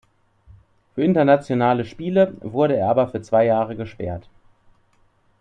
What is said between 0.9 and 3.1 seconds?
Für internationale Spiele wurde er aber